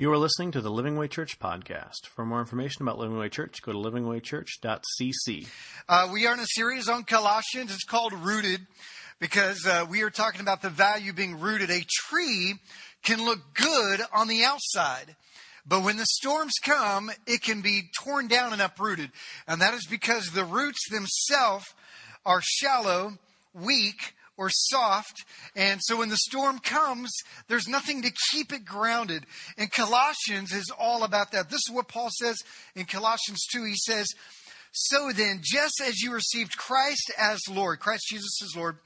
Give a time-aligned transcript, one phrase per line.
[0.00, 2.06] You are listening to the Living Way Church podcast.
[2.06, 5.46] For more information about Living Way Church, go to livingwaychurch.cc.
[5.90, 7.70] Uh, we are in a series on Colossians.
[7.70, 8.66] It's called Rooted
[9.18, 11.68] because uh, we are talking about the value being rooted.
[11.68, 12.54] A tree
[13.02, 15.16] can look good on the outside,
[15.66, 19.10] but when the storms come, it can be torn down and uprooted.
[19.46, 21.66] And that is because the roots themselves
[22.24, 23.18] are shallow,
[23.52, 25.26] weak, or soft.
[25.54, 27.10] And so when the storm comes,
[27.46, 29.26] there's nothing to keep it grounded.
[29.58, 31.50] And Colossians is all about that.
[31.50, 32.38] This is what Paul says
[32.74, 33.64] in Colossians 2.
[33.64, 34.06] He says,
[34.72, 38.78] So then, just as you received Christ as Lord, Christ Jesus as Lord,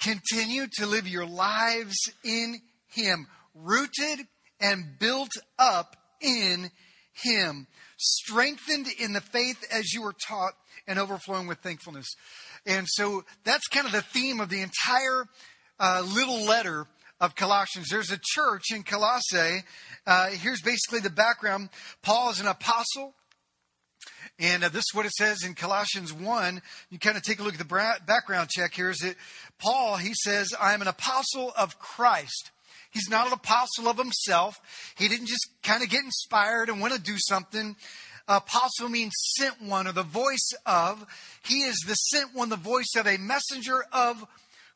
[0.00, 2.56] continue to live your lives in
[2.88, 4.26] Him, rooted
[4.60, 5.30] and built
[5.60, 6.72] up in
[7.12, 10.54] Him, strengthened in the faith as you were taught,
[10.88, 12.16] and overflowing with thankfulness.
[12.66, 15.26] And so that's kind of the theme of the entire
[15.78, 16.86] uh, little letter
[17.20, 17.88] of Colossians.
[17.90, 19.64] There's a church in Colossae.
[20.06, 21.70] Uh, here's basically the background
[22.02, 23.14] Paul is an apostle.
[24.40, 26.62] And uh, this is what it says in Colossians 1.
[26.90, 28.90] You kind of take a look at the bra- background check here.
[28.90, 29.16] Is that
[29.58, 32.52] Paul, he says, I am an apostle of Christ.
[32.90, 34.60] He's not an apostle of himself.
[34.96, 37.76] He didn't just kind of get inspired and want to do something.
[38.28, 41.06] Apostle means sent one or the voice of.
[41.42, 44.26] He is the sent one, the voice of a messenger of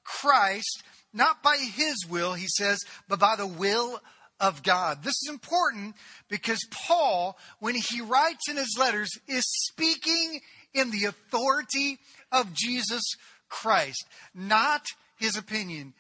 [0.05, 2.78] Christ, not by his will, he says,
[3.09, 4.00] but by the will
[4.41, 5.05] of God.
[5.05, 5.94] This is important
[6.28, 10.41] because Paul, when he writes in his letters, is speaking
[10.75, 11.98] in the authority
[12.33, 13.03] of Jesus
[13.48, 15.92] Christ, not his opinion.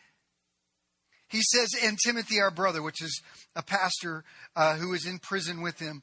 [1.28, 3.22] He says, and Timothy, our brother, which is
[3.54, 4.24] a pastor
[4.56, 6.02] uh, who is in prison with him,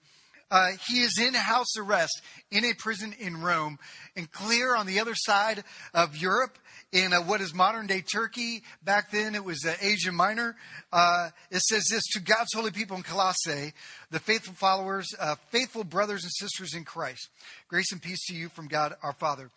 [0.51, 3.77] uh, he is in house arrest in a prison in Rome.
[4.15, 6.57] And clear on the other side of Europe,
[6.91, 10.55] in uh, what is modern day Turkey, back then it was uh, Asia Minor,
[10.91, 13.73] uh, it says this To God's holy people in Colossae,
[14.09, 17.29] the faithful followers, uh, faithful brothers and sisters in Christ,
[17.67, 19.49] grace and peace to you from God our Father.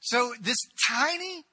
[0.00, 0.58] So this
[0.90, 1.44] tiny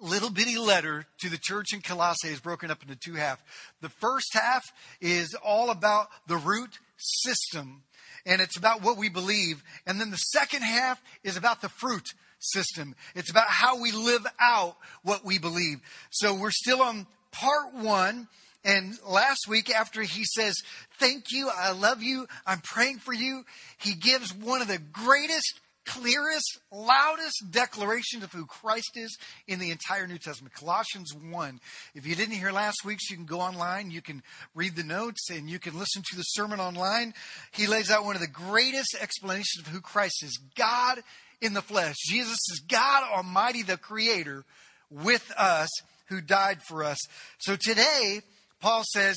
[0.00, 3.42] little bitty letter to the church in Colossae is broken up into two halves.
[3.82, 4.64] The first half
[5.02, 7.82] is all about the root system
[8.26, 9.62] and it's about what we believe.
[9.86, 12.08] And then the second half is about the fruit
[12.38, 12.94] system.
[13.14, 15.80] It's about how we live out what we believe.
[16.10, 18.28] So we're still on part one.
[18.64, 20.54] And last week, after he says,
[20.98, 23.44] Thank you, I love you, I'm praying for you,
[23.78, 29.70] he gives one of the greatest clearest, loudest declaration of who Christ is in the
[29.70, 30.54] entire New Testament.
[30.54, 31.60] Colossians 1.
[31.94, 34.22] If you didn't hear last week's, you can go online, you can
[34.54, 37.14] read the notes, and you can listen to the sermon online.
[37.52, 41.00] He lays out one of the greatest explanations of who Christ is God
[41.40, 41.96] in the flesh.
[42.08, 44.44] Jesus is God Almighty, the Creator,
[44.90, 45.68] with us,
[46.08, 46.98] who died for us.
[47.38, 48.20] So today,
[48.60, 49.16] Paul says,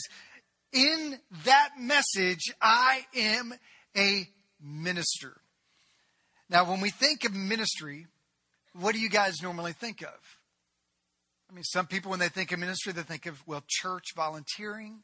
[0.72, 3.54] in that message, I am
[3.98, 4.28] a
[4.64, 5.42] minister.
[6.54, 8.06] Now, when we think of ministry,
[8.80, 10.14] what do you guys normally think of?
[11.50, 15.00] I mean, some people, when they think of ministry, they think of, well, church volunteering.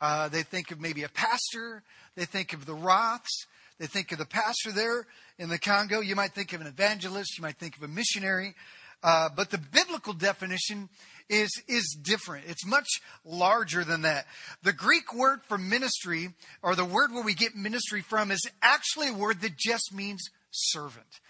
[0.00, 1.84] Uh, they think of maybe a pastor.
[2.16, 3.46] They think of the Roths.
[3.78, 5.06] They think of the pastor there
[5.38, 6.00] in the Congo.
[6.00, 7.38] You might think of an evangelist.
[7.38, 8.56] You might think of a missionary.
[9.00, 10.88] Uh, but the biblical definition
[11.28, 12.46] is, is different.
[12.48, 12.88] It's much
[13.24, 14.26] larger than that.
[14.64, 16.30] The Greek word for ministry,
[16.64, 20.28] or the word where we get ministry from, is actually a word that just means
[20.50, 21.20] servant.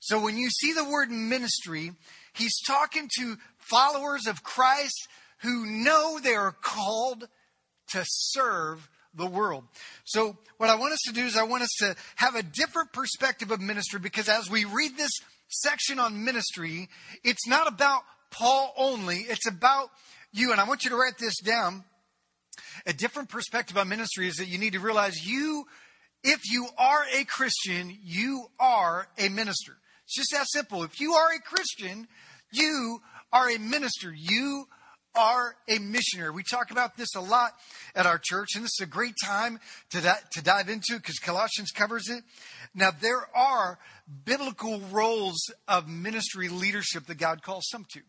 [0.00, 1.92] So when you see the word ministry,
[2.34, 5.08] he's talking to followers of Christ
[5.42, 7.28] who know they are called
[7.92, 9.64] to serve the world.
[10.04, 12.92] So what I want us to do is I want us to have a different
[12.92, 15.12] perspective of ministry because as we read this
[15.48, 16.88] section on ministry,
[17.22, 19.90] it's not about Paul only, it's about
[20.32, 20.52] you.
[20.52, 21.84] And I want you to write this down.
[22.86, 25.66] A different perspective on ministry is that you need to realize you
[26.24, 29.78] if you are a Christian, you are a minister.
[30.04, 30.82] It's just that simple.
[30.84, 32.06] If you are a Christian,
[32.52, 33.00] you
[33.32, 34.12] are a minister.
[34.14, 34.66] You
[35.14, 36.30] are a missionary.
[36.30, 37.52] We talk about this a lot
[37.94, 39.60] at our church, and this is a great time
[39.90, 42.22] to, di- to dive into because Colossians covers it.
[42.74, 43.78] Now, there are
[44.24, 48.00] biblical roles of ministry leadership that God calls some to.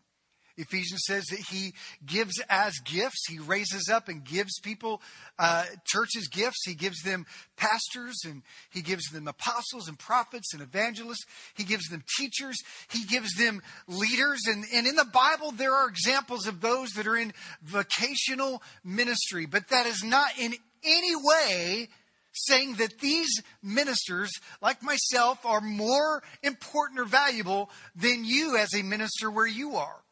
[0.56, 1.74] Ephesians says that he
[2.06, 3.26] gives as gifts.
[3.28, 5.02] He raises up and gives people,
[5.38, 6.64] uh, churches gifts.
[6.64, 11.24] He gives them pastors and he gives them apostles and prophets and evangelists.
[11.54, 12.56] He gives them teachers.
[12.90, 14.42] He gives them leaders.
[14.46, 19.46] And, and in the Bible, there are examples of those that are in vocational ministry,
[19.46, 20.54] but that is not in
[20.84, 21.88] any way
[22.34, 24.30] saying that these ministers,
[24.60, 30.03] like myself, are more important or valuable than you as a minister where you are.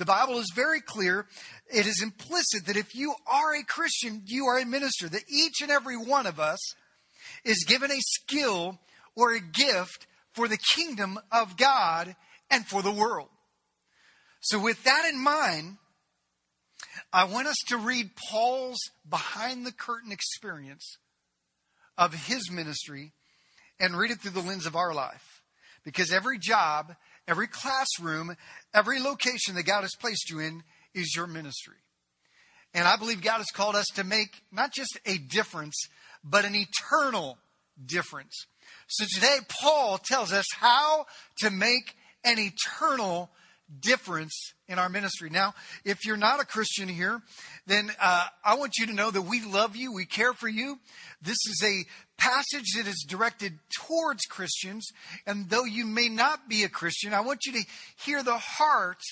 [0.00, 1.26] The Bible is very clear.
[1.68, 5.60] It is implicit that if you are a Christian, you are a minister, that each
[5.60, 6.58] and every one of us
[7.44, 8.80] is given a skill
[9.14, 12.16] or a gift for the kingdom of God
[12.50, 13.28] and for the world.
[14.40, 15.76] So, with that in mind,
[17.12, 20.96] I want us to read Paul's behind the curtain experience
[21.98, 23.12] of his ministry
[23.78, 25.42] and read it through the lens of our life.
[25.84, 26.96] Because every job,
[27.30, 28.36] every classroom,
[28.74, 31.76] every location that God has placed you in is your ministry.
[32.74, 35.76] And I believe God has called us to make not just a difference,
[36.22, 37.38] but an eternal
[37.84, 38.46] difference.
[38.88, 41.06] So today, Paul tells us how
[41.38, 41.94] to make
[42.24, 43.30] an eternal
[43.80, 45.30] difference in our ministry.
[45.30, 47.20] Now, if you're not a Christian here,
[47.66, 50.78] then uh, I want you to know that we love you, we care for you.
[51.22, 51.84] This is a
[52.20, 54.88] passage that is directed towards Christians,
[55.26, 57.64] and though you may not be a Christian, I want you to
[58.04, 59.02] hear the heart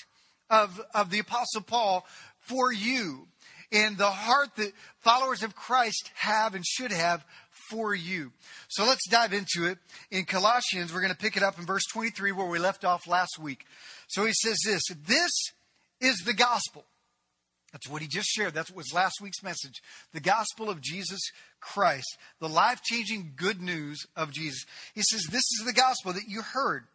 [0.49, 2.05] of, of the Apostle Paul
[2.39, 3.27] for you
[3.71, 7.23] and the heart that followers of Christ have and should have
[7.69, 8.31] for you.
[8.67, 9.77] So let's dive into it.
[10.11, 13.07] In Colossians, we're going to pick it up in verse 23 where we left off
[13.07, 13.65] last week.
[14.07, 15.31] So he says this This
[16.01, 16.85] is the gospel.
[17.71, 18.55] That's what he just shared.
[18.55, 19.81] That was last week's message.
[20.11, 21.19] The gospel of Jesus
[21.59, 24.65] Christ, the life changing good news of Jesus.
[24.95, 26.85] He says, This is the gospel that you heard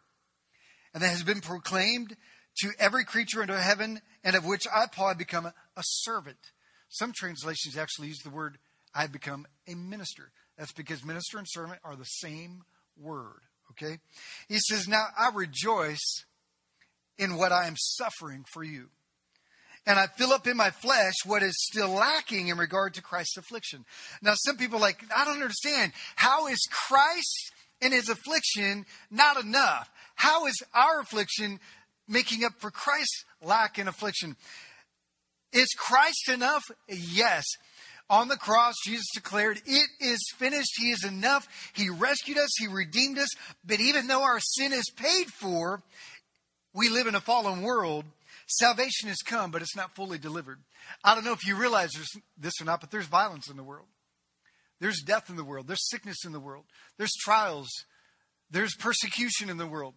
[0.94, 2.17] and that has been proclaimed
[2.59, 6.38] to every creature under heaven, and of which I, Paul, have become a, servant.
[6.88, 8.59] Some translations actually use the word
[8.94, 10.31] I have become a minister.
[10.59, 12.62] That's because minister and servant are the same
[12.97, 13.41] word.
[13.73, 13.99] Okay?
[14.49, 16.25] He says, Now I rejoice
[17.19, 18.89] in what I am suffering for you.
[19.87, 23.37] And I fill up in my flesh what is still lacking in regard to Christ's
[23.37, 23.85] affliction.
[24.23, 25.93] Now, some people like, I don't understand.
[26.17, 27.53] How is Christ
[27.83, 29.91] and his affliction not enough?
[30.15, 31.61] How is our affliction
[32.09, 34.37] making up for Christ's lack in affliction?
[35.53, 36.62] Is Christ enough?
[36.89, 37.45] Yes.
[38.11, 40.75] On the cross, Jesus declared, It is finished.
[40.79, 41.49] He is enough.
[41.73, 42.51] He rescued us.
[42.59, 43.29] He redeemed us.
[43.65, 45.83] But even though our sin is paid for,
[46.75, 48.05] we live in a fallen world.
[48.47, 50.59] Salvation has come, but it's not fully delivered.
[51.03, 51.91] I don't know if you realize
[52.37, 53.87] this or not, but there's violence in the world.
[54.81, 55.67] There's death in the world.
[55.67, 56.65] There's sickness in the world.
[56.99, 57.69] There's trials.
[58.51, 59.95] There's persecution in the world.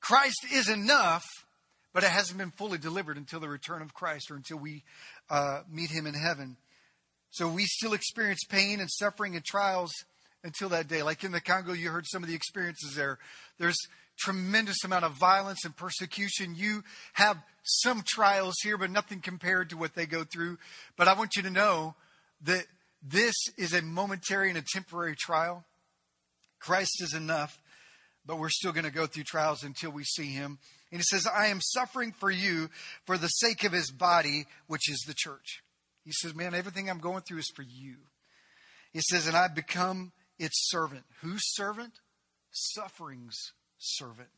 [0.00, 1.24] Christ is enough,
[1.92, 4.82] but it hasn't been fully delivered until the return of Christ or until we
[5.30, 6.56] uh, meet him in heaven.
[7.36, 9.92] So we still experience pain and suffering and trials
[10.42, 11.02] until that day.
[11.02, 13.18] Like in the Congo, you heard some of the experiences there.
[13.58, 13.76] There's
[14.18, 16.54] tremendous amount of violence and persecution.
[16.56, 20.56] You have some trials here, but nothing compared to what they go through.
[20.96, 21.94] But I want you to know
[22.44, 22.64] that
[23.02, 25.62] this is a momentary and a temporary trial.
[26.58, 27.60] Christ is enough,
[28.24, 30.58] but we're still going to go through trials until we see him.
[30.90, 32.70] And he says, I am suffering for you
[33.04, 35.60] for the sake of his body, which is the church.
[36.06, 37.96] He says, Man, everything I'm going through is for you.
[38.92, 41.02] He says, And I've become its servant.
[41.20, 41.94] Whose servant?
[42.52, 44.30] Suffering's servant.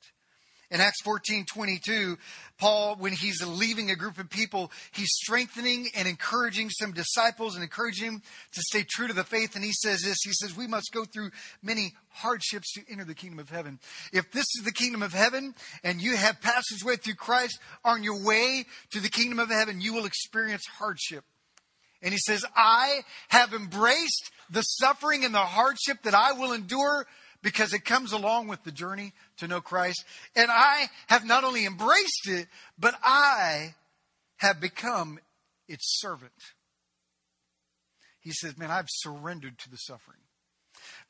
[0.71, 2.19] In Acts 14 22,
[2.59, 7.63] Paul, when he's leaving a group of people, he's strengthening and encouraging some disciples and
[7.63, 8.23] encouraging them
[8.53, 9.55] to stay true to the faith.
[9.55, 11.31] And he says this He says, We must go through
[11.63, 13.79] many hardships to enter the kingdom of heaven.
[14.13, 15.55] If this is the kingdom of heaven
[15.85, 19.95] and you have passageway through Christ on your way to the kingdom of heaven, you
[19.95, 21.25] will experience hardship.
[22.03, 27.07] And he says, I have embraced the suffering and the hardship that I will endure
[27.43, 30.05] because it comes along with the journey to know Christ.
[30.37, 33.75] And I have not only embraced it, but I
[34.39, 35.19] have become
[35.69, 36.33] its servant.
[38.21, 40.19] He says, Man, I've surrendered to the suffering.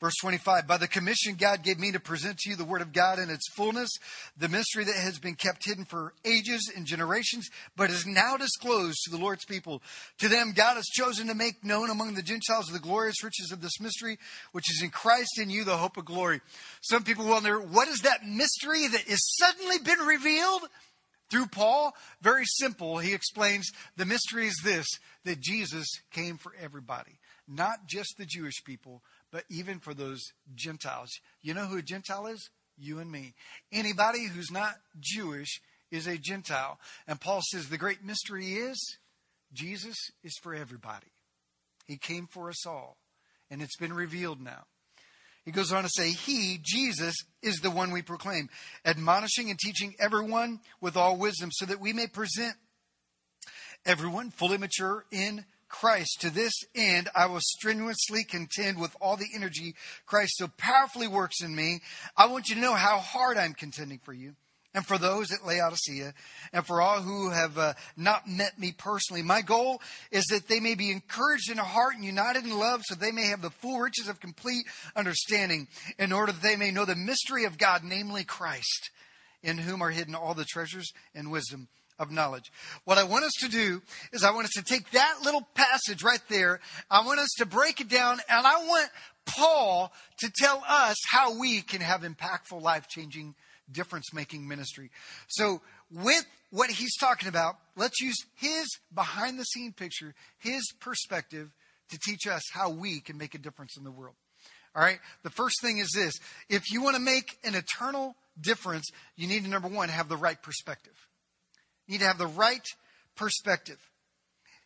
[0.00, 2.92] Verse 25, by the commission God gave me to present to you the word of
[2.92, 3.90] God in its fullness,
[4.36, 8.98] the mystery that has been kept hidden for ages and generations, but is now disclosed
[9.04, 9.82] to the Lord's people.
[10.18, 13.60] To them, God has chosen to make known among the Gentiles the glorious riches of
[13.60, 14.18] this mystery,
[14.52, 16.42] which is in Christ in you, the hope of glory.
[16.80, 20.62] Some people wonder, what is that mystery that is suddenly been revealed?
[21.28, 24.86] Through Paul, very simple, he explains the mystery is this
[25.24, 29.02] that Jesus came for everybody, not just the Jewish people,
[29.32, 31.10] but even for those Gentiles.
[31.42, 32.50] You know who a Gentile is?
[32.76, 33.34] You and me.
[33.72, 36.78] Anybody who's not Jewish is a Gentile.
[37.06, 38.98] And Paul says the great mystery is
[39.52, 41.12] Jesus is for everybody.
[41.86, 42.98] He came for us all.
[43.50, 44.64] And it's been revealed now.
[45.44, 48.50] He goes on to say, He, Jesus, is the one we proclaim,
[48.84, 52.54] admonishing and teaching everyone with all wisdom, so that we may present
[53.86, 56.20] everyone fully mature in Christ.
[56.20, 59.74] To this end, I will strenuously contend with all the energy
[60.06, 61.80] Christ so powerfully works in me.
[62.16, 64.34] I want you to know how hard I'm contending for you
[64.74, 66.12] and for those at Laodicea,
[66.52, 69.22] and for all who have uh, not met me personally.
[69.22, 72.94] My goal is that they may be encouraged in heart and united in love, so
[72.94, 76.84] they may have the full riches of complete understanding, in order that they may know
[76.84, 78.90] the mystery of God, namely Christ,
[79.42, 82.52] in whom are hidden all the treasures and wisdom of knowledge.
[82.84, 86.02] What I want us to do is I want us to take that little passage
[86.02, 86.60] right there.
[86.90, 88.90] I want us to break it down and I want
[89.26, 93.34] Paul to tell us how we can have impactful, life changing
[93.70, 94.90] difference making ministry.
[95.28, 101.50] So, with what he's talking about, let's use his behind the scene picture, his perspective
[101.90, 104.14] to teach us how we can make a difference in the world.
[104.74, 104.98] All right?
[105.22, 106.14] The first thing is this
[106.48, 110.16] if you want to make an eternal difference, you need to, number one, have the
[110.16, 110.94] right perspective.
[111.88, 112.66] Need to have the right
[113.16, 113.78] perspective.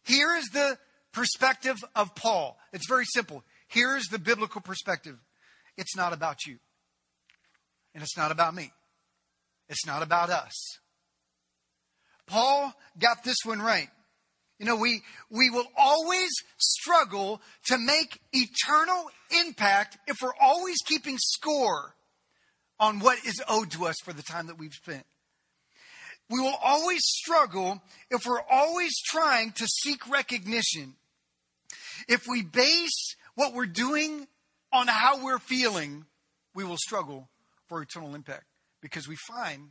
[0.05, 0.77] Here is the
[1.13, 2.59] perspective of Paul.
[2.73, 3.45] It's very simple.
[3.69, 5.17] Here is the biblical perspective
[5.79, 6.59] it's not about you,
[7.95, 8.73] and it's not about me.
[9.69, 10.53] It's not about us.
[12.27, 13.89] Paul got this one right.
[14.59, 15.01] You know, we,
[15.31, 19.11] we will always struggle to make eternal
[19.45, 21.95] impact if we're always keeping score
[22.79, 25.05] on what is owed to us for the time that we've spent.
[26.31, 30.95] We will always struggle if we're always trying to seek recognition.
[32.09, 34.27] If we base what we're doing
[34.73, 36.07] on how we're feeling,
[36.55, 37.29] we will struggle
[37.69, 38.45] for eternal impact
[38.81, 39.71] because we find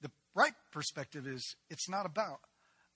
[0.00, 2.40] the right perspective is it's not about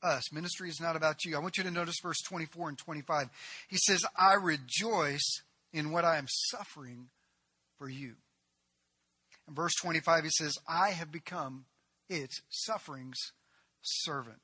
[0.03, 0.33] us.
[0.33, 1.37] Ministry is not about you.
[1.37, 3.29] I want you to notice verse 24 and 25.
[3.69, 7.09] He says, I rejoice in what I am suffering
[7.79, 8.15] for you.
[9.49, 11.65] In verse 25, he says, I have become
[12.11, 13.33] its suffering's
[13.81, 14.43] servant.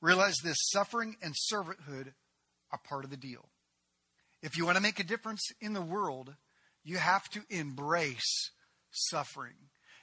[0.00, 2.14] Realize this suffering and servanthood
[2.72, 3.48] are part of the deal.
[4.42, 6.34] If you want to make a difference in the world,
[6.82, 8.50] you have to embrace
[8.90, 9.54] suffering.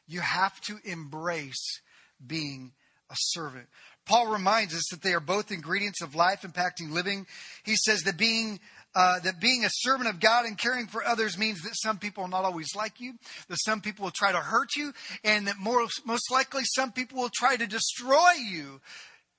[0.07, 1.81] You have to embrace
[2.25, 2.71] being
[3.09, 3.67] a servant.
[4.09, 7.27] Paul reminds us that they are both ingredients of life impacting living.
[7.63, 8.59] He says that being
[8.95, 12.23] uh, that being a servant of God and caring for others means that some people
[12.23, 13.13] will not always like you,
[13.47, 17.19] that some people will try to hurt you, and that more, most likely some people
[17.19, 18.81] will try to destroy you.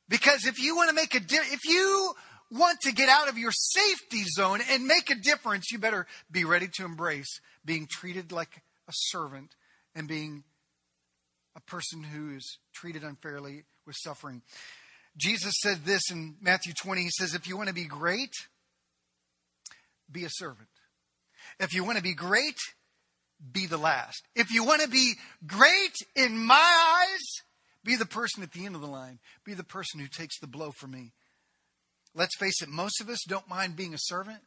[0.09, 2.12] Because if you want to make a di- if you
[2.53, 6.45] want to get out of your safety zone and make a difference, you better be
[6.45, 9.50] ready to embrace being treated like a servant
[9.97, 10.45] and being
[11.57, 14.42] a person who is treated unfairly with suffering.
[15.16, 17.02] Jesus said this in Matthew 20.
[17.02, 18.32] He says, If you want to be great,
[20.10, 20.68] be a servant.
[21.58, 22.56] If you want to be great,
[23.52, 24.22] be the last.
[24.34, 25.14] If you want to be
[25.46, 27.44] great in my eyes,
[27.84, 29.18] be the person at the end of the line.
[29.44, 31.12] Be the person who takes the blow for me.
[32.14, 34.40] Let's face it, most of us don't mind being a servant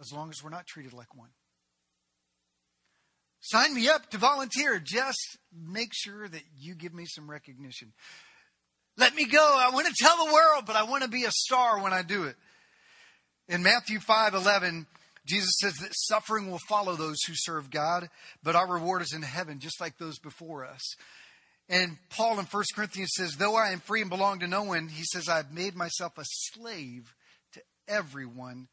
[0.00, 1.30] as long as we're not treated like one.
[3.40, 4.80] Sign me up to volunteer.
[4.82, 7.92] Just make sure that you give me some recognition.
[8.96, 9.58] Let me go.
[9.60, 12.02] I want to tell the world, but I want to be a star when I
[12.02, 12.36] do it.
[13.48, 14.86] In Matthew 5 11,
[15.26, 18.08] Jesus says that suffering will follow those who serve God,
[18.42, 20.96] but our reward is in heaven, just like those before us.
[21.68, 24.88] And Paul in 1 Corinthians says, Though I am free and belong to no one,
[24.88, 27.14] he says, I've made myself a slave
[27.52, 28.68] to everyone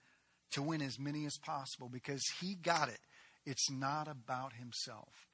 [0.51, 2.99] to win as many as possible because he got it.
[3.45, 5.30] It's not about himself.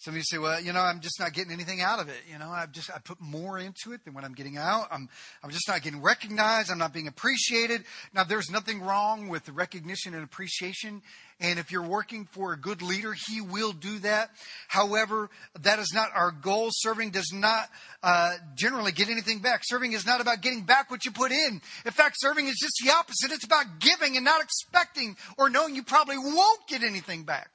[0.00, 2.22] Some of you say, well, you know, I'm just not getting anything out of it.
[2.26, 4.88] You know, I've just, I put more into it than what I'm getting out.
[4.90, 5.10] I'm,
[5.44, 6.70] I'm just not getting recognized.
[6.70, 7.84] I'm not being appreciated.
[8.14, 11.02] Now, there's nothing wrong with recognition and appreciation.
[11.38, 14.30] And if you're working for a good leader, he will do that.
[14.68, 15.28] However,
[15.60, 16.70] that is not our goal.
[16.72, 17.68] Serving does not
[18.02, 19.60] uh, generally get anything back.
[19.64, 21.60] Serving is not about getting back what you put in.
[21.84, 23.32] In fact, serving is just the opposite.
[23.32, 27.50] It's about giving and not expecting or knowing you probably won't get anything back.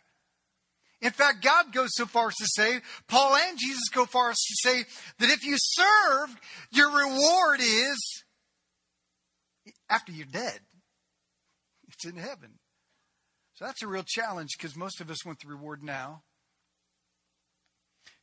[1.02, 4.38] In fact, God goes so far as to say, Paul and Jesus go far as
[4.38, 4.84] to say
[5.20, 6.36] that if you serve,
[6.72, 8.24] your reward is
[9.90, 10.60] after you're dead.
[11.90, 12.60] It's in heaven.
[13.56, 16.24] So that's a real challenge because most of us want the reward now.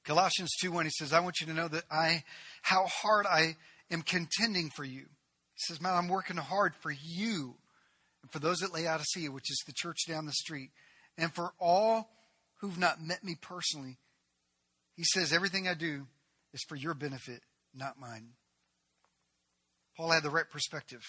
[0.04, 2.24] Colossians 2 1, he says, I want you to know that I
[2.62, 3.56] how hard I
[3.90, 5.02] am contending for you.
[5.02, 7.54] He says, Man, I'm working hard for you
[8.22, 10.70] and for those at Laodicea, which is the church down the street,
[11.16, 12.10] and for all
[12.62, 13.98] who've not met me personally.
[14.94, 16.06] He says, Everything I do
[16.54, 17.42] is for your benefit,
[17.74, 18.30] not mine.
[19.96, 21.02] Paul had the right perspective.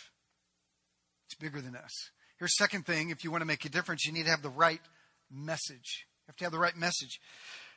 [1.27, 1.91] It's bigger than us.
[2.37, 4.49] Here's second thing if you want to make a difference, you need to have the
[4.49, 4.81] right
[5.31, 6.05] message.
[6.25, 7.19] You have to have the right message.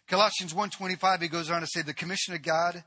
[0.08, 2.82] Colossians 1:25 he goes on to say the commission of God,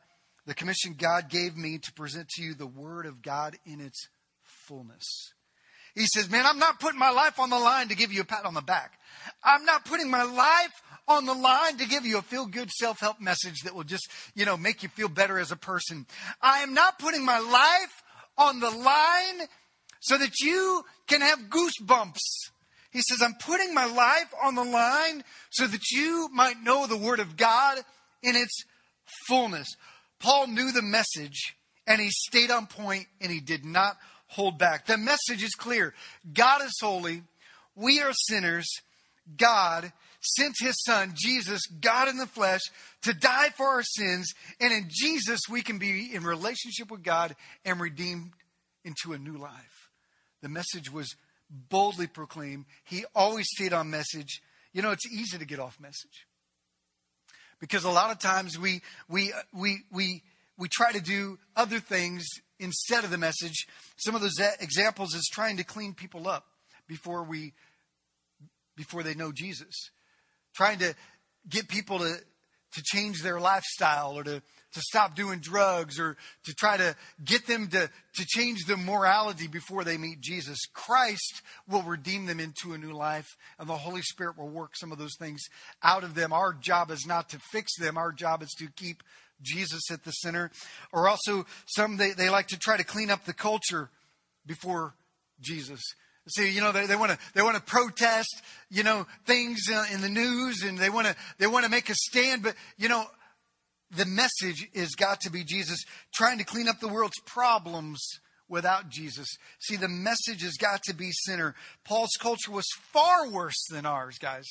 [0.45, 4.07] the commission God gave me to present to you the word of God in its
[4.41, 5.33] fullness.
[5.99, 8.25] He says, Man, I'm not putting my life on the line to give you a
[8.25, 8.97] pat on the back.
[9.43, 13.01] I'm not putting my life on the line to give you a feel good self
[13.01, 16.05] help message that will just, you know, make you feel better as a person.
[16.41, 18.03] I am not putting my life
[18.37, 19.47] on the line
[19.99, 22.21] so that you can have goosebumps.
[22.91, 26.95] He says, I'm putting my life on the line so that you might know the
[26.95, 27.77] Word of God
[28.23, 28.63] in its
[29.27, 29.67] fullness.
[30.21, 33.97] Paul knew the message and he stayed on point and he did not
[34.29, 34.85] hold back.
[34.85, 35.93] The message is clear
[36.33, 37.23] God is holy,
[37.75, 38.67] we are sinners.
[39.37, 42.61] God sent his son, Jesus, God in the flesh,
[43.03, 44.33] to die for our sins.
[44.59, 48.31] And in Jesus, we can be in relationship with God and redeemed
[48.83, 49.89] into a new life.
[50.41, 51.15] The message was
[51.49, 52.65] boldly proclaimed.
[52.83, 54.41] He always stayed on message.
[54.73, 56.25] You know, it's easy to get off message.
[57.59, 60.23] Because a lot of times we, we, we, we,
[60.57, 62.25] we try to do other things
[62.59, 63.67] instead of the message.
[63.97, 66.45] Some of those examples is trying to clean people up
[66.87, 67.53] before we
[68.75, 69.91] before they know Jesus.
[70.55, 70.95] Trying to
[71.49, 72.15] get people to,
[72.73, 74.41] to change their lifestyle or to,
[74.73, 79.47] to stop doing drugs or to try to get them to, to change their morality
[79.47, 80.57] before they meet Jesus.
[80.73, 83.27] Christ will redeem them into a new life,
[83.59, 85.41] and the Holy Spirit will work some of those things
[85.83, 86.31] out of them.
[86.31, 89.03] Our job is not to fix them, our job is to keep
[89.41, 90.51] Jesus at the center.
[90.91, 93.89] Or also, some they, they like to try to clean up the culture
[94.45, 94.95] before
[95.39, 95.81] Jesus.
[96.27, 100.09] See, you know, they, want to they want to protest, you know, things in the
[100.09, 102.43] news, and they want to they want to make a stand.
[102.43, 103.05] But you know,
[103.91, 108.89] the message is got to be Jesus trying to clean up the world's problems without
[108.89, 109.27] Jesus.
[109.59, 111.55] See, the message has got to be sinner.
[111.83, 114.45] Paul's culture was far worse than ours, guys.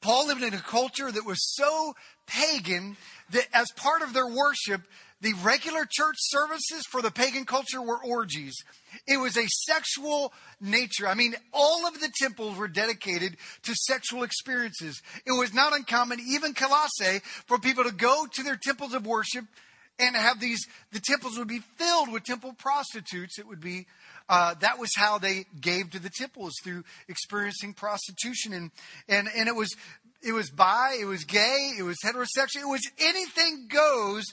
[0.00, 1.94] Paul lived in a culture that was so
[2.26, 2.96] pagan
[3.30, 4.82] that as part of their worship,
[5.20, 8.54] the regular church services for the pagan culture were orgies.
[9.06, 11.08] It was a sexual nature.
[11.08, 15.02] I mean, all of the temples were dedicated to sexual experiences.
[15.26, 19.44] It was not uncommon, even Colossae, for people to go to their temples of worship
[19.98, 20.60] and have these,
[20.92, 23.38] the temples would be filled with temple prostitutes.
[23.38, 23.86] It would be,
[24.28, 28.52] uh, that was how they gave to the temples through experiencing prostitution.
[28.52, 28.70] And,
[29.08, 29.74] and, and it was,
[30.22, 34.24] it was bi, it was gay, it was heterosexual, it was anything goes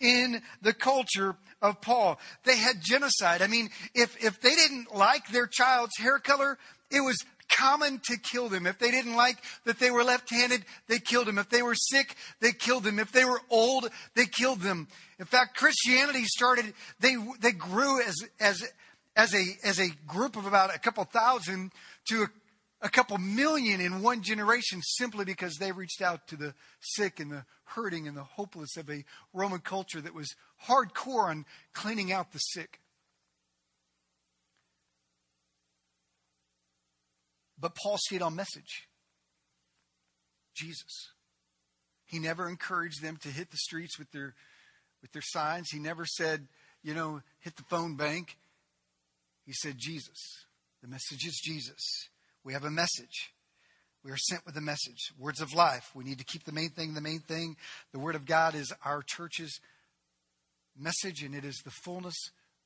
[0.00, 2.18] in the culture of Paul.
[2.44, 3.42] They had genocide.
[3.42, 6.58] I mean, if, if they didn't like their child's hair color,
[6.90, 7.16] it was
[7.48, 8.66] common to kill them.
[8.66, 11.38] If they didn't like that they were left handed, they killed them.
[11.38, 12.98] If they were sick, they killed them.
[12.98, 14.86] If they were old, they killed them.
[15.18, 18.62] In fact, Christianity started, they, they grew as, as,
[19.18, 21.72] as, a, as a group of about a couple thousand
[22.08, 22.28] to a
[22.80, 27.30] a couple million in one generation simply because they reached out to the sick and
[27.30, 30.28] the hurting and the hopeless of a Roman culture that was
[30.68, 32.80] hardcore on cleaning out the sick.
[37.58, 38.86] But Paul stayed on message
[40.54, 41.10] Jesus.
[42.06, 44.34] He never encouraged them to hit the streets with their,
[45.02, 45.68] with their signs.
[45.70, 46.46] He never said,
[46.82, 48.36] you know, hit the phone bank.
[49.48, 50.44] He said, Jesus.
[50.82, 52.10] The message is Jesus.
[52.44, 53.32] We have a message.
[54.04, 55.90] We are sent with a message, words of life.
[55.94, 57.56] We need to keep the main thing the main thing.
[57.92, 59.58] The Word of God is our church's
[60.78, 62.14] message, and it is the fullness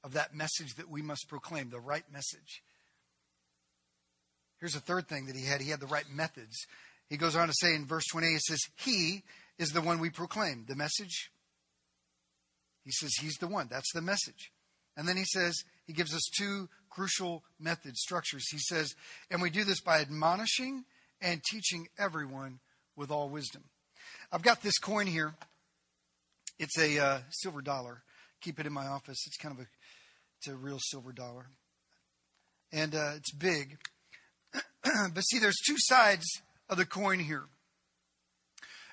[0.03, 2.65] of that message that we must proclaim, the right message.
[4.59, 6.67] Here's a third thing that he had he had the right methods.
[7.09, 9.23] He goes on to say in verse 28, it says, He
[9.57, 10.65] is the one we proclaim.
[10.67, 11.31] The message,
[12.85, 13.69] he says, He's the one.
[13.71, 14.51] That's the message.
[14.97, 15.55] And then he says,
[15.87, 18.47] he gives us two crucial method structures.
[18.51, 18.95] He says,
[19.31, 20.85] and we do this by admonishing
[21.21, 22.61] and teaching everyone
[22.97, 23.65] with all wisdom.
[24.31, 25.35] I've got this coin here.
[26.59, 28.03] It's a uh, silver dollar.
[28.41, 29.25] Keep it in my office.
[29.27, 29.69] It's kind of a,
[30.39, 31.47] it's a real silver dollar,
[32.73, 33.79] and uh, it's big.
[34.83, 36.25] but see, there's two sides
[36.69, 37.45] of the coin here.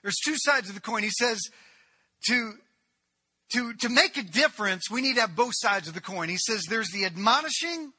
[0.04, 1.04] There's two sides of the coin.
[1.04, 1.40] He says
[2.28, 2.54] to
[3.54, 6.30] to, to make a difference, we need to have both sides of the coin.
[6.30, 7.94] He says there's the admonishing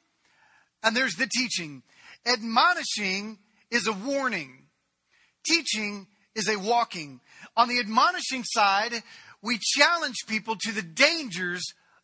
[0.83, 1.83] and there's the teaching.
[2.25, 4.67] Admonishing is a warning,
[5.45, 7.19] teaching is a walking.
[7.57, 8.93] On the admonishing side,
[9.41, 11.63] we challenge people to the dangers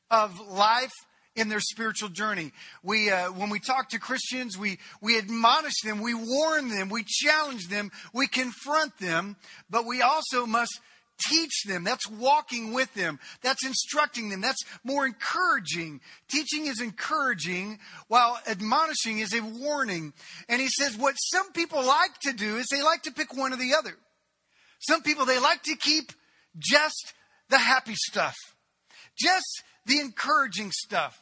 [0.10, 0.94] of life
[1.36, 2.52] in their spiritual journey.
[2.84, 7.04] We, uh, when we talk to Christians, we, we admonish them, we warn them, we
[7.06, 9.38] challenge them, we confront them,
[9.70, 10.80] but we also must
[11.20, 11.84] teach them.
[11.84, 13.20] That's walking with them.
[13.42, 14.42] That's instructing them.
[14.42, 16.02] That's more encouraging.
[16.30, 20.14] Teaching is encouraging, while admonishing is a warning.
[20.50, 23.54] And he says what some people like to do is they like to pick one
[23.54, 23.96] or the other.
[24.80, 26.12] Some people, they like to keep
[26.58, 27.14] just
[27.50, 28.36] the happy stuff,
[29.18, 31.20] just the encouraging stuff,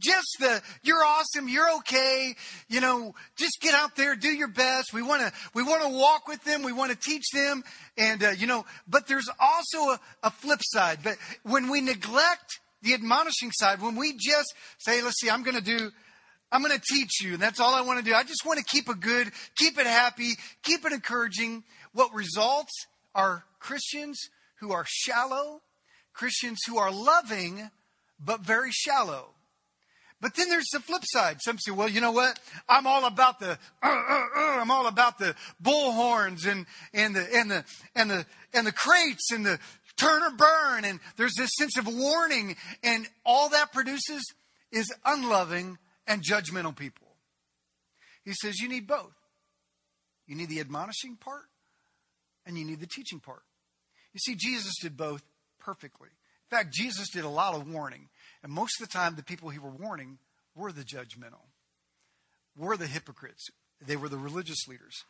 [0.00, 2.34] just the you're awesome, you're okay,
[2.68, 4.92] you know, just get out there, do your best.
[4.92, 7.64] We want to we want to walk with them, we want to teach them,
[7.96, 11.00] and uh, you know, but there's also a, a flip side.
[11.02, 15.56] But when we neglect the admonishing side, when we just say, let's see, I'm going
[15.56, 15.90] to do.
[16.50, 18.14] I'm going to teach you, and that's all I want to do.
[18.14, 20.32] I just want to keep it good, keep it happy,
[20.62, 21.62] keep it encouraging.
[21.92, 22.72] What results
[23.14, 24.18] are Christians
[24.60, 25.60] who are shallow,
[26.14, 27.70] Christians who are loving,
[28.18, 29.34] but very shallow.
[30.20, 31.40] But then there's the flip side.
[31.40, 32.38] Some say, well, you know what?
[32.68, 33.50] I'm all about the,
[33.82, 38.26] uh, uh, uh, I'm all about the bullhorns and, and the, and the, and the,
[38.52, 39.60] and the crates and the
[39.96, 40.84] turn or burn.
[40.84, 42.56] And there's this sense of warning.
[42.82, 44.22] And all that produces
[44.72, 45.78] is unloving
[46.08, 47.06] and judgmental people.
[48.24, 49.14] He says you need both.
[50.26, 51.46] You need the admonishing part
[52.44, 53.42] and you need the teaching part.
[54.12, 55.22] You see, Jesus did both
[55.60, 56.08] perfectly.
[56.08, 58.08] In fact, Jesus did a lot of warning.
[58.42, 60.18] And most of the time, the people he were warning
[60.54, 61.46] were the judgmental,
[62.56, 63.46] were the hypocrites.
[63.84, 65.04] They were the religious leaders.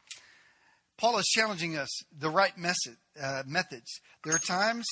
[0.98, 4.00] Paul is challenging us the right method, uh, methods.
[4.24, 4.86] There are times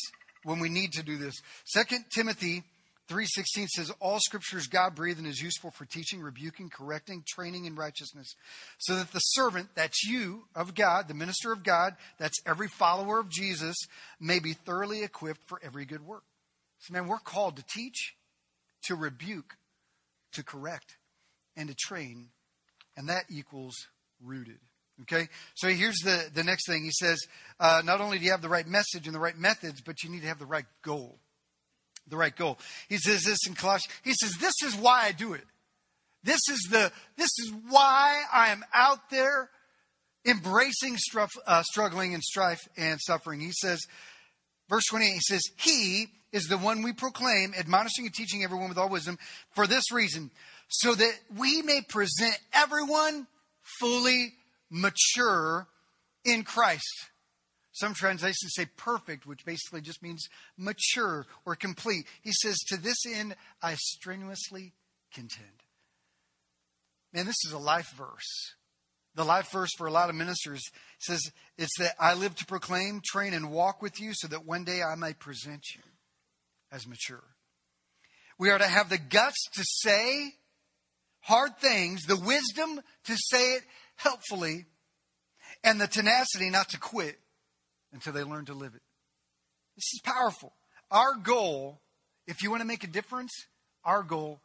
[0.45, 1.35] when we need to do this.
[1.65, 2.63] Second Timothy
[3.09, 7.75] 3.16 says, All scripture is God-breathed and is useful for teaching, rebuking, correcting, training in
[7.75, 8.35] righteousness,
[8.79, 13.19] so that the servant, that's you, of God, the minister of God, that's every follower
[13.21, 13.77] of Jesus,
[14.21, 16.25] may be thoroughly equipped for every good work.
[16.81, 18.15] So, man, we're called to teach,
[18.89, 19.57] to rebuke,
[20.33, 20.97] to correct,
[21.57, 22.29] and to train.
[22.97, 23.75] And that equals
[24.23, 24.59] rooted.
[25.03, 25.29] Okay?
[25.55, 26.85] So here's the, the next thing.
[26.85, 27.19] He says,
[27.61, 30.11] uh, not only do you have the right message and the right methods, but you
[30.11, 31.19] need to have the right goal.
[32.09, 32.59] The right goal.
[32.89, 33.93] He says this in Colossians.
[34.05, 35.43] He says, This is why I do it.
[36.23, 39.51] This is the this is why I am out there
[40.25, 43.41] embracing struff, uh, struggling and strife and suffering.
[43.41, 43.81] He says,
[44.69, 48.79] verse 28, he says, He is the one we proclaim, admonishing and teaching everyone with
[48.79, 49.19] all wisdom
[49.55, 50.31] for this reason,
[50.69, 53.27] so that we may present everyone
[53.81, 54.33] fully
[54.71, 55.67] mature
[56.25, 57.11] in Christ.
[57.73, 62.07] Some translations say perfect, which basically just means mature or complete.
[62.23, 64.73] He says, To this end, I strenuously
[65.13, 65.63] contend.
[67.13, 68.55] Man, this is a life verse.
[69.15, 70.63] The life verse for a lot of ministers
[71.01, 71.21] says,
[71.59, 74.83] It's that I live to proclaim, train, and walk with you so that one day
[74.83, 75.83] I may present you
[76.77, 77.25] as mature.
[78.39, 80.35] We are to have the guts to say
[81.21, 83.63] hard things, the wisdom to say it
[83.97, 84.67] helpfully,
[85.65, 87.19] and the tenacity not to quit
[87.93, 88.83] until they learn to live it.
[89.75, 90.53] This is powerful.
[90.91, 91.81] Our goal,
[92.27, 93.33] if you want to make a difference,
[93.85, 94.41] our goal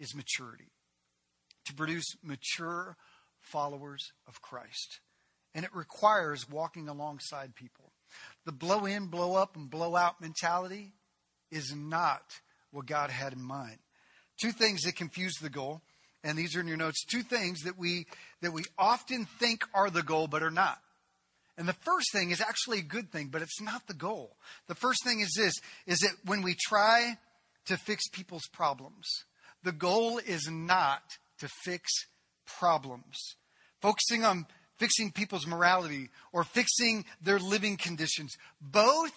[0.00, 0.72] is maturity.
[1.66, 2.96] To produce mature
[3.40, 5.00] followers of Christ.
[5.54, 7.92] And it requires walking alongside people.
[8.46, 10.94] The blow in, blow up, and blow out mentality
[11.50, 12.22] is not
[12.70, 13.78] what God had in mind.
[14.40, 15.82] Two things that confuse the goal,
[16.22, 17.04] and these are in your notes.
[17.04, 18.06] Two things that we
[18.42, 20.78] that we often think are the goal but are not.
[21.58, 24.36] And the first thing is actually a good thing, but it's not the goal.
[24.68, 25.54] The first thing is this
[25.86, 27.16] is that when we try
[27.66, 29.06] to fix people's problems,
[29.62, 31.02] the goal is not
[31.38, 31.90] to fix
[32.46, 33.36] problems.
[33.80, 34.46] Focusing on
[34.78, 38.36] fixing people's morality or fixing their living conditions.
[38.60, 39.12] Both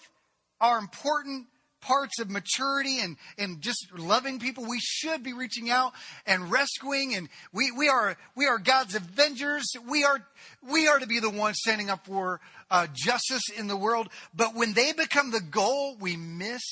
[0.60, 1.46] are important
[1.80, 4.66] parts of maturity and, and just loving people.
[4.66, 5.92] We should be reaching out
[6.26, 9.66] and rescuing and we, we are we are God's avengers.
[9.88, 10.24] We are
[10.68, 12.40] we are to be the ones standing up for
[12.70, 14.08] uh, justice in the world.
[14.34, 16.62] But when they become the goal, we miss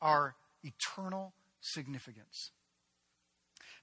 [0.00, 2.50] our eternal significance.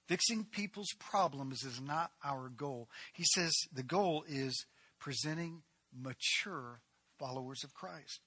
[0.08, 2.90] Fixing people's problems is not our goal.
[3.14, 4.66] He says the goal is
[5.00, 5.62] presenting
[5.98, 6.82] mature
[7.18, 8.20] followers of Christ.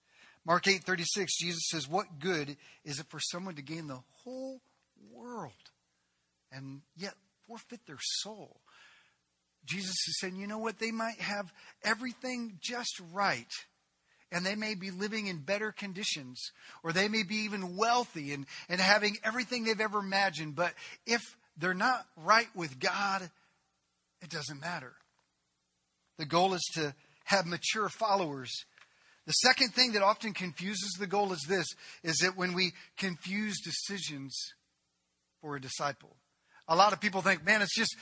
[0.44, 4.60] Mark 8:36 Jesus says, "What good is it for someone to gain the whole
[5.10, 5.70] world
[6.50, 7.14] and yet
[7.46, 8.60] forfeit their soul?"
[9.64, 10.78] Jesus is saying, "You know what?
[10.78, 11.52] They might have
[11.82, 13.52] everything just right."
[14.34, 16.50] and they may be living in better conditions,
[16.82, 20.56] or they may be even wealthy and, and having everything they've ever imagined.
[20.56, 20.74] But
[21.06, 21.20] if
[21.56, 23.30] they're not right with God,
[24.20, 24.92] it doesn't matter.
[26.18, 28.64] The goal is to have mature followers
[29.26, 31.66] the second thing that often confuses the goal is this
[32.02, 34.36] is that when we confuse decisions
[35.40, 36.16] for a disciple.
[36.68, 37.94] A lot of people think, man, it's just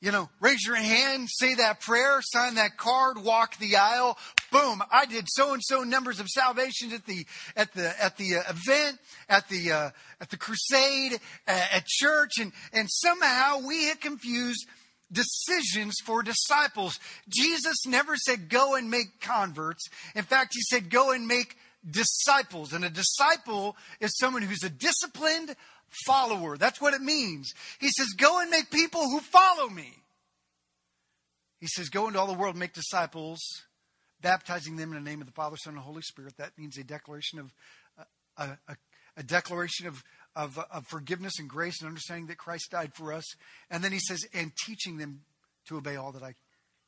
[0.00, 4.16] you know, raise your hand, say that prayer, sign that card, walk the aisle.
[4.50, 4.82] Boom!
[4.90, 8.42] I did so and so numbers of salvations at the at the at the uh,
[8.48, 9.90] event, at the uh,
[10.20, 14.66] at the crusade, uh, at church, and and somehow we had confused
[15.12, 16.98] decisions for disciples.
[17.28, 19.88] Jesus never said go and make converts.
[20.14, 21.56] In fact, he said go and make
[21.88, 22.72] disciples.
[22.72, 25.54] And a disciple is someone who's a disciplined
[26.06, 26.56] follower.
[26.56, 27.52] That's what it means.
[27.80, 29.92] He says, Go and make people who follow me.
[31.60, 33.40] He says, Go into all the world, make disciples,
[34.20, 36.36] baptizing them in the name of the Father, Son, and Holy Spirit.
[36.38, 37.52] That means a declaration of
[37.98, 38.04] uh,
[38.36, 38.76] a, a,
[39.18, 40.02] a declaration of,
[40.36, 43.24] of, of forgiveness and grace and understanding that Christ died for us.
[43.70, 45.22] And then he says, and teaching them
[45.68, 46.34] to obey all that I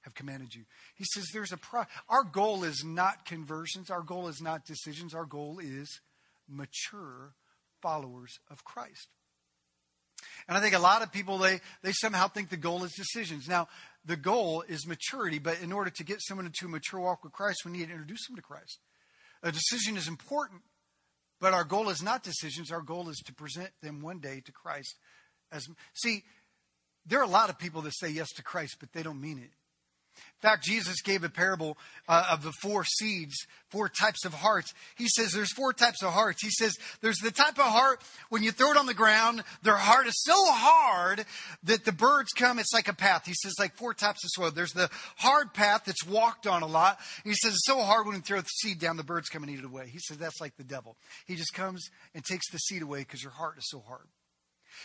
[0.03, 0.65] have commanded you.
[0.95, 5.15] He says there's a pro- our goal is not conversions, our goal is not decisions,
[5.15, 6.01] our goal is
[6.49, 7.35] mature
[7.81, 9.09] followers of Christ.
[10.49, 13.49] And I think a lot of people they they somehow think the goal is decisions.
[13.49, 13.69] Now,
[14.05, 17.33] the goal is maturity, but in order to get someone into a mature walk with
[17.33, 18.79] Christ, we need to introduce them to Christ.
[19.43, 20.63] A decision is important,
[21.43, 22.71] but our goal is not decisions.
[22.73, 24.97] Our goal is to present them one day to Christ
[25.53, 26.25] as see,
[27.07, 29.39] there are a lot of people that say yes to Christ, but they don't mean
[29.39, 29.51] it.
[30.17, 33.35] In fact, Jesus gave a parable uh, of the four seeds,
[33.71, 34.73] four types of hearts.
[34.97, 36.43] He says there's four types of hearts.
[36.43, 39.77] He says there's the type of heart when you throw it on the ground, their
[39.77, 41.25] heart is so hard
[41.63, 42.59] that the birds come.
[42.59, 43.23] It's like a path.
[43.25, 44.51] He says like four types of soil.
[44.51, 46.99] There's the hard path that's walked on a lot.
[47.25, 49.53] He says it's so hard when you throw the seed down, the birds come and
[49.53, 49.89] eat it away.
[49.89, 50.97] He says that's like the devil.
[51.27, 54.07] He just comes and takes the seed away because your heart is so hard.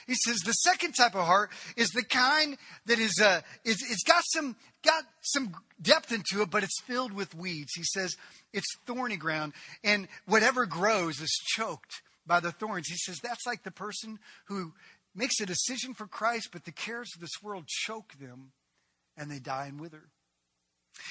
[0.06, 4.04] He says the second type of heart is the kind that is uh, is it's
[4.04, 7.74] got some got some depth into it, but it's filled with weeds.
[7.76, 8.16] He says
[8.54, 12.88] it's thorny ground, and whatever grows is choked by the thorns.
[12.88, 14.74] He says that's like the person who
[15.16, 18.52] makes a decision for Christ, but the cares of this world choke them,
[19.18, 20.04] and they die and wither.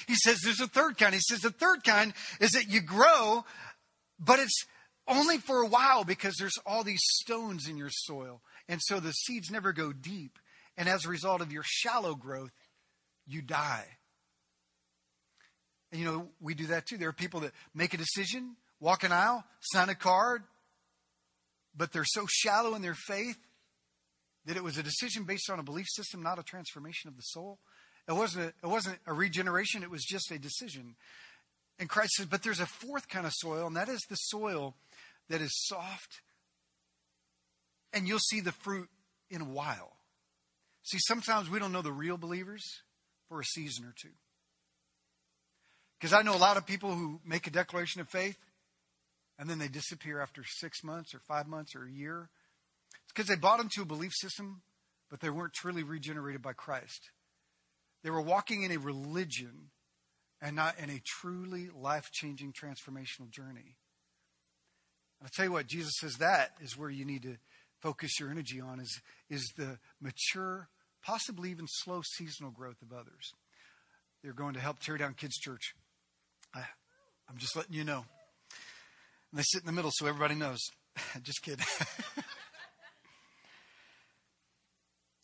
[0.07, 1.15] He says there's a third kind.
[1.15, 3.45] He says the third kind is that you grow,
[4.19, 4.65] but it's
[5.09, 8.41] only for a while because there's all these stones in your soil.
[8.69, 10.39] And so the seeds never go deep.
[10.77, 12.53] And as a result of your shallow growth,
[13.27, 13.87] you die.
[15.93, 16.99] And you know, we do that too.
[16.99, 20.43] There are people that make a decision, walk an aisle, sign a card,
[21.77, 23.39] but they're so shallow in their faith
[24.47, 27.23] that it was a decision based on a belief system, not a transformation of the
[27.23, 27.59] soul.
[28.09, 30.95] It wasn't a, it wasn't a regeneration, it was just a decision.
[31.79, 34.75] And Christ says, but there's a fourth kind of soil, and that is the soil
[35.29, 36.21] that is soft
[37.97, 38.89] and you'll see the fruit
[39.31, 39.97] in a while.
[40.83, 42.63] See, sometimes we don't know the real believers
[43.29, 44.13] for a season or two.
[45.99, 48.37] Because I know a lot of people who make a declaration of faith
[49.39, 52.29] and then they disappear after six months or five months or a year.
[53.05, 54.61] It's because they bought into a belief system,
[55.11, 57.11] but they weren't truly regenerated by Christ.
[58.05, 59.71] They were walking in a religion
[60.43, 63.77] and not in a truly life changing transformational journey.
[65.23, 67.39] I'll tell you what, Jesus says that is where you need to
[67.87, 70.69] focus your energy on is, is the mature,
[71.05, 73.33] possibly even slow seasonal growth of others.
[74.25, 75.73] They're going to help tear down kids' church.
[76.53, 76.65] I,
[77.31, 78.05] I'm just letting you know.
[79.31, 80.59] And they sit in the middle so everybody knows.
[81.23, 81.65] just kidding.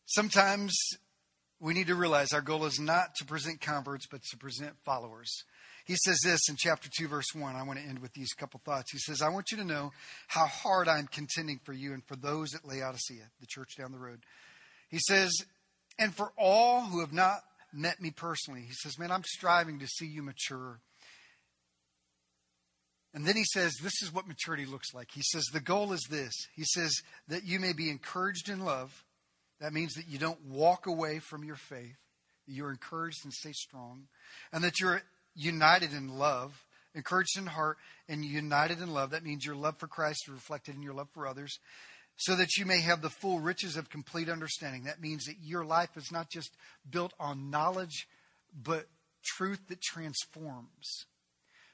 [0.07, 0.73] Sometimes
[1.59, 5.43] we need to realize our goal is not to present converts, but to present followers.
[5.93, 7.55] He says this in chapter 2, verse 1.
[7.55, 8.91] I want to end with these couple thoughts.
[8.93, 9.93] He says, I want you to know
[10.27, 13.99] how hard I'm contending for you and for those at Laodicea, the church down the
[13.99, 14.21] road.
[14.89, 15.31] He says,
[15.99, 17.41] and for all who have not
[17.75, 20.81] met me personally, he says, Man, I'm striving to see you mature.
[23.13, 25.09] And then he says, This is what maturity looks like.
[25.13, 26.33] He says, The goal is this.
[26.57, 26.91] He says,
[27.29, 29.05] That you may be encouraged in love.
[29.61, 31.99] That means that you don't walk away from your faith.
[32.47, 34.05] You're encouraged and stay strong.
[34.55, 35.03] And that you're
[35.35, 36.65] united in love,
[36.95, 39.11] encouraged in heart, and united in love.
[39.11, 41.59] That means your love for Christ is reflected in your love for others,
[42.17, 44.85] so that you may have the full riches of complete understanding.
[44.85, 46.51] That means that your life is not just
[46.89, 48.07] built on knowledge,
[48.53, 48.87] but
[49.25, 51.07] truth that transforms.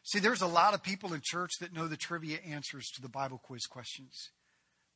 [0.04, 3.08] See, there's a lot of people in church that know the trivia answers to the
[3.08, 4.30] Bible quiz questions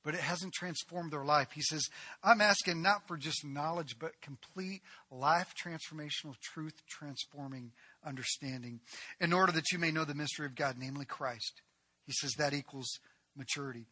[0.05, 1.53] but it hasn't transformed their life.
[1.53, 1.89] He says,
[2.23, 7.73] I'm asking not for just knowledge, but complete life transformational, truth transforming
[8.05, 8.81] understanding,
[9.21, 11.63] in order that you may know the mystery of God, namely Christ.
[12.07, 12.99] He says that equals
[13.37, 13.87] maturity,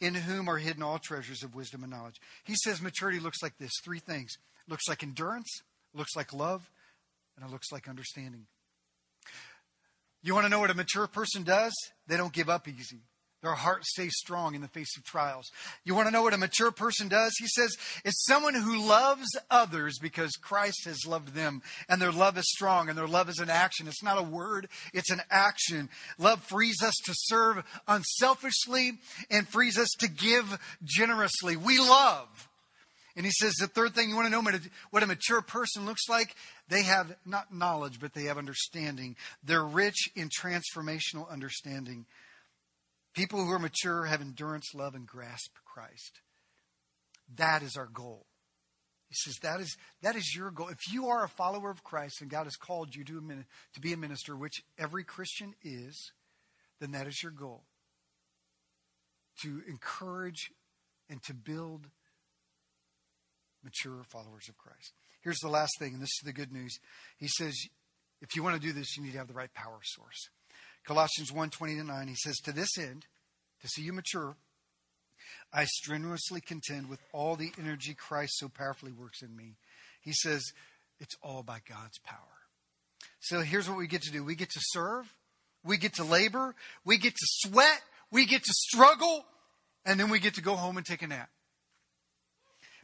[0.00, 2.20] in whom are hidden all treasures of wisdom and knowledge.
[2.44, 4.36] He says maturity looks like this three things
[4.68, 5.62] looks like endurance,
[5.94, 6.70] looks like love,
[7.36, 8.46] and it looks like understanding.
[10.22, 11.72] You want to know what a mature person does?
[12.06, 13.00] They don't give up easy.
[13.42, 15.50] Their heart stays strong in the face of trials.
[15.84, 17.32] You want to know what a mature person does?
[17.38, 22.38] He says, it's someone who loves others because Christ has loved them and their love
[22.38, 23.88] is strong and their love is an action.
[23.88, 25.88] It's not a word, it's an action.
[26.18, 28.92] Love frees us to serve unselfishly
[29.28, 31.56] and frees us to give generously.
[31.56, 32.48] We love.
[33.16, 34.58] And he says the third thing you want to know
[34.90, 36.34] what a mature person looks like?
[36.68, 39.16] They have not knowledge, but they have understanding.
[39.44, 42.06] They're rich in transformational understanding.
[43.14, 46.20] People who are mature have endurance, love, and grasp Christ.
[47.36, 48.26] That is our goal.
[49.08, 50.68] He says that is that is your goal.
[50.68, 53.44] If you are a follower of Christ and God has called you to, a,
[53.74, 56.12] to be a minister, which every Christian is,
[56.80, 57.64] then that is your goal.
[59.42, 60.50] To encourage
[61.10, 61.88] and to build
[63.62, 64.94] mature followers of Christ.
[65.20, 66.78] Here's the last thing, and this is the good news.
[67.18, 67.54] He says,
[68.22, 70.30] if you want to do this, you need to have the right power source.
[70.84, 73.06] Colossians 1 20 to 9, he says, To this end,
[73.60, 74.36] to see you mature,
[75.52, 79.56] I strenuously contend with all the energy Christ so powerfully works in me.
[80.00, 80.42] He says,
[80.98, 82.18] It's all by God's power.
[83.20, 85.12] So here's what we get to do we get to serve,
[85.64, 89.24] we get to labor, we get to sweat, we get to struggle,
[89.84, 91.30] and then we get to go home and take a nap.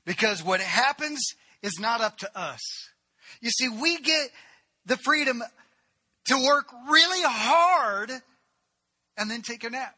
[0.04, 1.20] Because what happens
[1.62, 2.60] is not up to us.
[3.40, 4.30] You see, we get
[4.86, 5.42] the freedom
[6.28, 8.10] to work really hard
[9.16, 9.96] and then take a nap.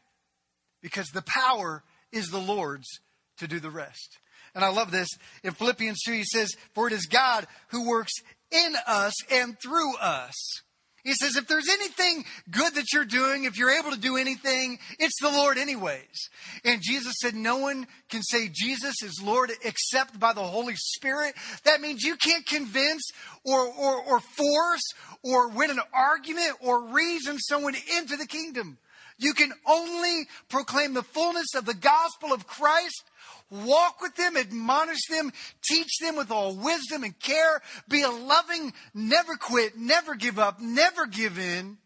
[0.81, 2.99] Because the power is the Lord's
[3.37, 4.17] to do the rest.
[4.55, 5.07] And I love this.
[5.43, 8.13] In Philippians 2, he says, For it is God who works
[8.51, 10.61] in us and through us.
[11.03, 14.79] He says, if there's anything good that you're doing, if you're able to do anything,
[14.99, 16.29] it's the Lord anyways.
[16.63, 21.35] And Jesus said, no one can say Jesus is Lord except by the Holy Spirit.
[21.63, 23.03] That means you can't convince
[23.43, 28.77] or, or, or force or win an argument or reason someone into the kingdom.
[29.21, 33.03] You can only proclaim the fullness of the gospel of Christ,
[33.51, 35.31] walk with them, admonish them,
[35.63, 40.59] teach them with all wisdom and care, be a loving, never quit, never give up,
[40.59, 41.77] never give in,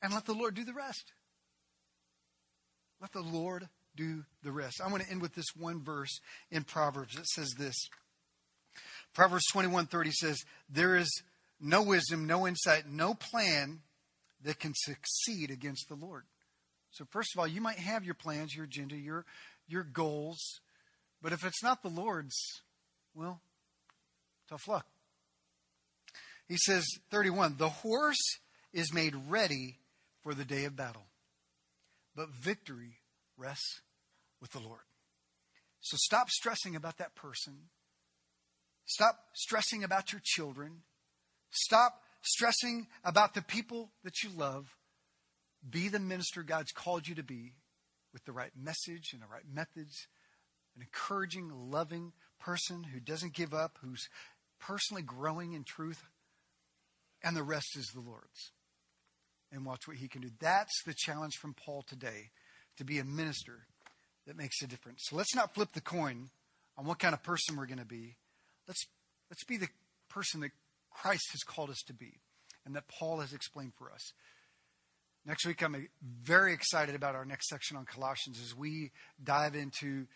[0.00, 1.12] and let the Lord do the rest.
[3.02, 4.80] Let the Lord do the rest.
[4.82, 6.18] I want to end with this one verse
[6.50, 7.14] in Proverbs.
[7.18, 7.90] It says this.
[9.12, 11.10] Proverbs 21:30 says, "There is
[11.60, 13.82] no wisdom, no insight, no plan
[14.44, 16.24] that can succeed against the Lord.
[16.90, 19.24] So, first of all, you might have your plans, your agenda, your,
[19.66, 20.60] your goals,
[21.22, 22.36] but if it's not the Lord's,
[23.14, 23.40] well,
[24.48, 24.86] tough luck.
[26.48, 28.38] He says, 31, the horse
[28.72, 29.78] is made ready
[30.22, 31.06] for the day of battle,
[32.14, 32.98] but victory
[33.38, 33.80] rests
[34.40, 34.80] with the Lord.
[35.80, 37.54] So stop stressing about that person.
[38.84, 40.82] Stop stressing about your children.
[41.50, 44.66] Stop stressing about the people that you love.
[45.68, 47.52] Be the minister God's called you to be
[48.12, 50.06] with the right message and the right methods.
[50.74, 54.08] An encouraging, loving person who doesn't give up, who's
[54.58, 56.02] personally growing in truth.
[57.22, 58.52] And the rest is the Lord's.
[59.52, 60.30] And watch what he can do.
[60.40, 62.30] That's the challenge from Paul today
[62.78, 63.66] to be a minister
[64.26, 65.02] that makes a difference.
[65.08, 66.30] So let's not flip the coin
[66.78, 68.16] on what kind of person we're going to be.
[68.66, 68.86] Let's,
[69.30, 69.68] let's be the
[70.08, 70.52] person that
[70.94, 72.20] Christ has called us to be
[72.64, 74.12] and that Paul has explained for us.
[75.24, 78.90] Next week, I'm very excited about our next section on Colossians as we
[79.22, 80.06] dive into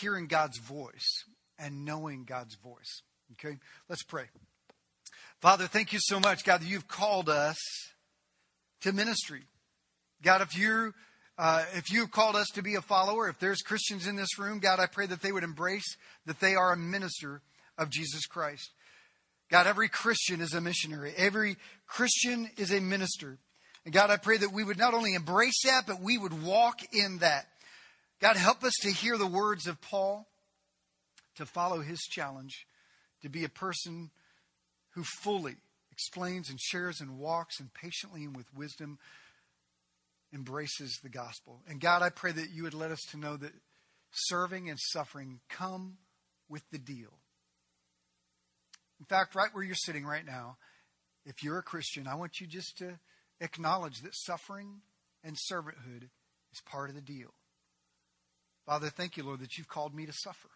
[0.00, 1.24] hearing God's voice
[1.58, 3.02] and knowing God's voice.
[3.32, 4.24] Okay, let's pray.
[5.40, 7.56] Father, thank you so much, God, that you've called us
[8.80, 9.42] to ministry.
[10.22, 10.94] God, if you
[11.38, 14.60] uh, if you've called us to be a follower, if there's Christians in this room,
[14.60, 17.42] God, I pray that they would embrace that they are a minister
[17.78, 18.70] of Jesus Christ.
[19.52, 21.12] God, every Christian is a missionary.
[21.14, 23.36] Every Christian is a minister.
[23.84, 26.80] And God, I pray that we would not only embrace that, but we would walk
[26.90, 27.48] in that.
[28.18, 30.26] God, help us to hear the words of Paul,
[31.36, 32.66] to follow his challenge,
[33.20, 34.10] to be a person
[34.92, 35.56] who fully
[35.90, 38.98] explains and shares and walks and patiently and with wisdom
[40.32, 41.60] embraces the gospel.
[41.68, 43.52] And God, I pray that you would let us to know that
[44.12, 45.98] serving and suffering come
[46.48, 47.18] with the deal.
[49.02, 50.58] In fact, right where you're sitting right now,
[51.26, 53.00] if you're a Christian, I want you just to
[53.40, 54.82] acknowledge that suffering
[55.24, 56.04] and servanthood
[56.52, 57.34] is part of the deal.
[58.64, 60.50] Father, thank you, Lord, that you've called me to suffer.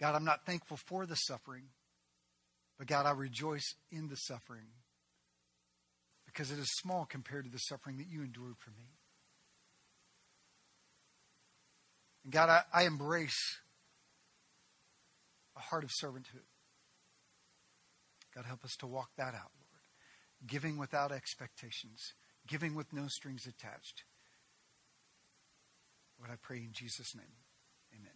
[0.00, 1.66] God, I'm not thankful for the suffering,
[2.76, 4.66] but God, I rejoice in the suffering
[6.26, 8.96] because it is small compared to the suffering that you endured for me.
[12.24, 13.60] And God, I, I embrace
[15.60, 16.48] heart of servanthood.
[18.34, 19.82] God, help us to walk that out, Lord.
[20.46, 22.14] Giving without expectations,
[22.46, 24.04] giving with no strings attached.
[26.16, 27.36] What I pray in Jesus' name.
[27.94, 28.12] Amen.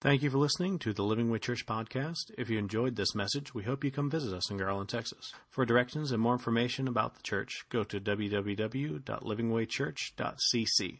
[0.00, 2.30] Thank you for listening to the Living Way Church podcast.
[2.36, 5.32] If you enjoyed this message, we hope you come visit us in Garland, Texas.
[5.48, 10.98] For directions and more information about the church, go to www.livingwaychurch.cc.